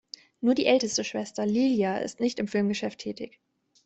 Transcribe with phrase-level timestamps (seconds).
[0.39, 3.39] Nur die älteste Schwester Lilja ist nicht im Filmgeschäft tätig.